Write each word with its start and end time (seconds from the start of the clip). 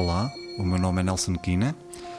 Olá, 0.00 0.32
o 0.56 0.64
meu 0.64 0.78
nome 0.78 1.02
é 1.02 1.04
Nelson 1.04 1.34
Quina, 1.34 1.76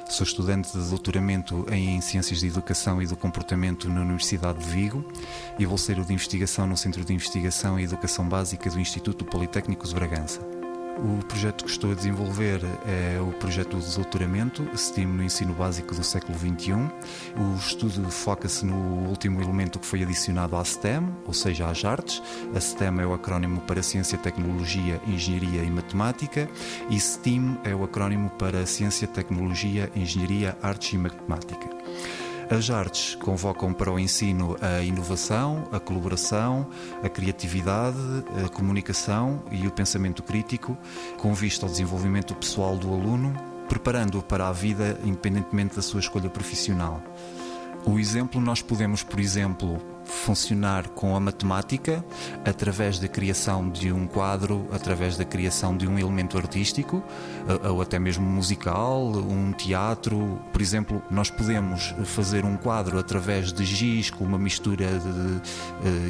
sou 0.07 0.23
estudante 0.23 0.71
de 0.71 0.89
doutoramento 0.89 1.65
em 1.71 1.99
Ciências 1.99 2.39
de 2.39 2.45
Educação 2.45 3.01
e 3.01 3.07
do 3.07 3.17
Comportamento 3.17 3.89
na 3.89 4.01
Universidade 4.01 4.59
de 4.59 4.69
Vigo 4.69 5.03
e 5.57 5.65
vou 5.65 5.79
ser 5.79 5.97
o 5.97 6.05
de 6.05 6.13
investigação 6.13 6.67
no 6.67 6.77
Centro 6.77 7.03
de 7.03 7.11
Investigação 7.11 7.79
e 7.79 7.83
Educação 7.83 8.29
Básica 8.29 8.69
do 8.69 8.79
Instituto 8.79 9.25
Politécnico 9.25 9.87
de 9.87 9.95
Bragança. 9.95 10.60
O 10.97 11.23
projeto 11.25 11.63
que 11.63 11.71
estou 11.71 11.91
a 11.91 11.95
desenvolver 11.95 12.61
é 12.85 13.19
o 13.19 13.31
projeto 13.33 13.77
de 13.79 13.95
doutoramento 13.95 14.67
STEAM 14.75 15.07
no 15.07 15.23
ensino 15.23 15.53
básico 15.53 15.95
do 15.95 16.03
século 16.03 16.37
XXI. 16.37 16.73
O 16.73 17.55
estudo 17.57 18.09
foca-se 18.11 18.65
no 18.65 19.07
último 19.07 19.41
elemento 19.41 19.79
que 19.79 19.85
foi 19.85 20.03
adicionado 20.03 20.55
à 20.55 20.63
STEM, 20.63 21.09
ou 21.25 21.33
seja, 21.33 21.69
às 21.69 21.83
artes. 21.83 22.21
A 22.55 22.59
STEM 22.59 22.99
é 22.99 23.05
o 23.05 23.13
acrónimo 23.13 23.61
para 23.61 23.81
Ciência, 23.81 24.17
Tecnologia, 24.17 25.01
Engenharia 25.07 25.63
e 25.63 25.71
Matemática 25.71 26.49
e 26.89 26.99
STEAM 26.99 27.57
é 27.63 27.73
o 27.73 27.83
acrónimo 27.83 28.29
para 28.31 28.65
Ciência, 28.65 29.07
Tecnologia, 29.07 29.91
Engenharia, 29.95 30.57
Artes 30.61 30.93
e 30.93 30.97
Matemática. 30.97 31.69
As 32.51 32.69
artes 32.69 33.15
convocam 33.15 33.73
para 33.73 33.89
o 33.89 33.97
ensino 33.97 34.57
a 34.59 34.81
inovação, 34.81 35.69
a 35.71 35.79
colaboração, 35.79 36.67
a 37.01 37.07
criatividade, 37.07 37.97
a 38.45 38.49
comunicação 38.49 39.41
e 39.49 39.65
o 39.65 39.71
pensamento 39.71 40.21
crítico, 40.21 40.77
com 41.17 41.33
vista 41.33 41.65
ao 41.65 41.71
desenvolvimento 41.71 42.35
pessoal 42.35 42.75
do 42.75 42.93
aluno, 42.93 43.33
preparando-o 43.69 44.21
para 44.21 44.49
a 44.49 44.51
vida 44.51 44.99
independentemente 45.05 45.77
da 45.77 45.81
sua 45.81 46.01
escolha 46.01 46.29
profissional. 46.29 47.01
O 47.85 47.97
exemplo, 47.97 48.41
nós 48.41 48.61
podemos, 48.61 49.01
por 49.01 49.21
exemplo, 49.21 49.81
funcionar 50.11 50.89
com 50.89 51.15
a 51.15 51.19
matemática 51.19 52.03
através 52.45 52.99
da 52.99 53.07
criação 53.07 53.69
de 53.69 53.91
um 53.91 54.05
quadro, 54.05 54.67
através 54.71 55.17
da 55.17 55.25
criação 55.25 55.75
de 55.75 55.87
um 55.87 55.97
elemento 55.97 56.37
artístico 56.37 57.03
ou 57.69 57.81
até 57.81 57.97
mesmo 57.97 58.25
musical, 58.25 59.03
um 59.07 59.51
teatro. 59.51 60.39
Por 60.51 60.61
exemplo, 60.61 61.01
nós 61.09 61.29
podemos 61.29 61.93
fazer 62.05 62.45
um 62.45 62.57
quadro 62.57 62.99
através 62.99 63.51
de 63.51 63.65
giz 63.65 64.09
com 64.09 64.23
uma 64.23 64.37
mistura 64.37 64.87
de, 64.87 65.09
uh, 65.09 65.41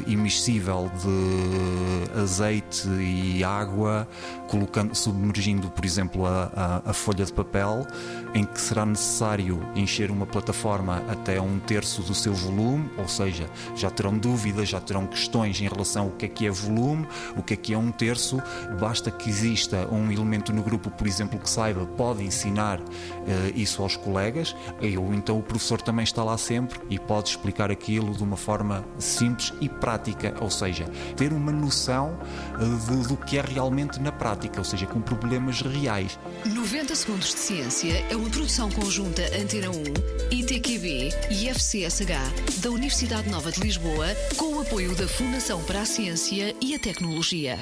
immiscível 0.06 0.90
de 1.02 2.20
azeite 2.20 2.88
e 2.88 3.42
água, 3.44 4.08
colocando, 4.48 4.94
submergindo, 4.94 5.70
por 5.70 5.84
exemplo, 5.84 6.26
a, 6.26 6.50
a, 6.54 6.90
a 6.90 6.92
folha 6.92 7.24
de 7.24 7.32
papel, 7.32 7.86
em 8.34 8.44
que 8.44 8.60
será 8.60 8.84
necessário 8.84 9.60
encher 9.74 10.10
uma 10.10 10.26
plataforma 10.26 11.02
até 11.08 11.40
um 11.40 11.58
terço 11.58 12.02
do 12.02 12.14
seu 12.14 12.34
volume, 12.34 12.90
ou 12.98 13.08
seja, 13.08 13.48
já 13.74 13.90
terão 13.92 14.16
dúvidas, 14.16 14.68
já 14.68 14.80
terão 14.80 15.06
questões 15.06 15.60
em 15.60 15.68
relação 15.68 16.06
ao 16.06 16.10
que 16.10 16.26
é 16.26 16.28
que 16.28 16.46
é 16.46 16.50
volume, 16.50 17.06
o 17.36 17.42
que 17.42 17.54
é 17.54 17.56
que 17.56 17.74
é 17.74 17.78
um 17.78 17.90
terço. 17.90 18.42
Basta 18.80 19.10
que 19.10 19.28
exista 19.28 19.86
um 19.92 20.10
elemento 20.10 20.52
no 20.52 20.62
grupo, 20.62 20.90
por 20.90 21.06
exemplo, 21.06 21.38
que 21.38 21.48
saiba, 21.48 21.86
pode 21.86 22.24
ensinar 22.24 22.80
uh, 22.80 22.84
isso 23.54 23.82
aos 23.82 23.96
colegas, 23.96 24.54
ou 24.98 25.14
então 25.14 25.38
o 25.38 25.42
professor 25.42 25.80
também 25.80 26.04
está 26.04 26.24
lá 26.24 26.36
sempre 26.36 26.80
e 26.90 26.98
pode 26.98 27.30
explicar 27.30 27.70
aquilo 27.70 28.14
de 28.14 28.22
uma 28.22 28.36
forma 28.36 28.84
simples 28.98 29.52
e 29.60 29.68
prática, 29.68 30.34
ou 30.40 30.50
seja, 30.50 30.84
ter 31.16 31.32
uma 31.32 31.52
noção 31.52 32.18
uh, 32.58 32.86
do, 32.86 33.08
do 33.08 33.16
que 33.16 33.38
é 33.38 33.42
realmente 33.42 34.00
na 34.00 34.12
prática, 34.12 34.58
ou 34.58 34.64
seja, 34.64 34.86
com 34.86 35.00
problemas 35.00 35.60
reais. 35.60 36.18
90 36.44 36.94
Segundos 36.94 37.28
de 37.28 37.38
Ciência 37.38 38.04
é 38.10 38.16
uma 38.16 38.28
produção 38.30 38.70
conjunta 38.70 39.22
Antena 39.40 39.70
1, 39.70 39.72
ITQB 40.30 41.10
e 41.30 41.48
FCSH 41.48 42.60
da 42.60 42.70
Universidade 42.70 43.28
Nova 43.28 43.50
de 43.50 43.60
Lisboa, 43.82 44.06
com 44.36 44.54
o 44.54 44.60
apoio 44.60 44.94
da 44.94 45.08
Fundação 45.08 45.60
para 45.64 45.80
a 45.80 45.84
Ciência 45.84 46.54
e 46.60 46.72
a 46.72 46.78
Tecnologia. 46.78 47.58